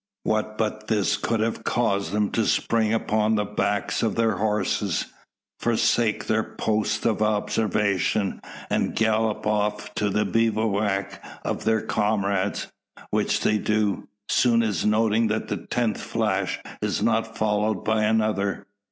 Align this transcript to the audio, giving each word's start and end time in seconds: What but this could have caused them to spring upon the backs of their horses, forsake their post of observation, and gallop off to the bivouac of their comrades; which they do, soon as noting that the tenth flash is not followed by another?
What 0.23 0.57
but 0.57 0.87
this 0.87 1.15
could 1.15 1.41
have 1.41 1.63
caused 1.63 2.11
them 2.11 2.31
to 2.31 2.47
spring 2.47 2.91
upon 2.91 3.35
the 3.35 3.45
backs 3.45 4.01
of 4.01 4.15
their 4.15 4.37
horses, 4.37 5.05
forsake 5.59 6.25
their 6.25 6.41
post 6.41 7.05
of 7.05 7.21
observation, 7.21 8.41
and 8.71 8.95
gallop 8.95 9.45
off 9.45 9.93
to 9.93 10.09
the 10.09 10.25
bivouac 10.25 11.23
of 11.45 11.65
their 11.65 11.81
comrades; 11.83 12.65
which 13.11 13.41
they 13.41 13.59
do, 13.59 14.07
soon 14.27 14.63
as 14.63 14.83
noting 14.87 15.27
that 15.27 15.49
the 15.49 15.67
tenth 15.67 16.01
flash 16.01 16.57
is 16.81 17.03
not 17.03 17.37
followed 17.37 17.85
by 17.85 18.03
another? 18.03 18.65